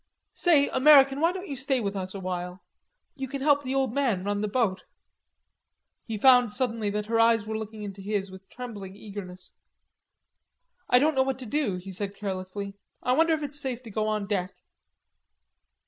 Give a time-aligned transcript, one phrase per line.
[0.33, 2.63] Say, American, why don't you stay with us a while?
[3.13, 4.81] You can help the old man run the boat."
[6.05, 9.53] He found suddenly that her eyes were looking into his with trembling eagerness.
[10.89, 12.73] "I don't know what to do," he said carelessly.
[13.03, 14.55] "I wonder if it's safe to go on deck."